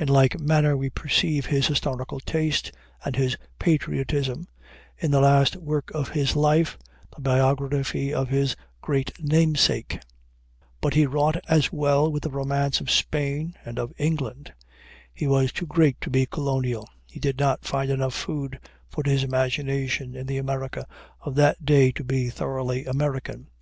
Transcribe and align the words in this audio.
In 0.00 0.08
like 0.08 0.40
manner 0.40 0.78
we 0.78 0.88
perceive 0.88 1.44
his 1.44 1.66
historical 1.66 2.20
taste 2.20 2.72
and 3.04 3.14
his 3.14 3.36
patriotism 3.58 4.48
in 4.96 5.10
the 5.10 5.20
last 5.20 5.56
work 5.56 5.90
of 5.92 6.08
his 6.08 6.34
life, 6.34 6.78
the 7.14 7.20
biography 7.20 8.14
of 8.14 8.30
his 8.30 8.56
great 8.80 9.12
namesake. 9.22 10.00
But 10.80 10.94
he 10.94 11.04
wrought 11.04 11.36
as 11.50 11.70
well 11.70 12.10
with 12.10 12.22
the 12.22 12.30
romance 12.30 12.80
of 12.80 12.90
Spain 12.90 13.56
and 13.62 13.78
of 13.78 13.92
England. 13.98 14.54
He 15.12 15.26
was 15.26 15.52
too 15.52 15.66
great 15.66 16.00
to 16.00 16.08
be 16.08 16.24
colonial; 16.24 16.88
he 17.06 17.20
did 17.20 17.38
not 17.38 17.66
find 17.66 17.90
enough 17.90 18.14
food 18.14 18.58
for 18.88 19.02
his 19.04 19.22
imagination 19.22 20.14
in 20.16 20.26
the 20.26 20.38
America 20.38 20.86
of 21.20 21.34
that 21.34 21.66
day 21.66 21.92
to 21.92 22.02
be 22.02 22.30
thoroughly 22.30 22.86
American. 22.86 23.48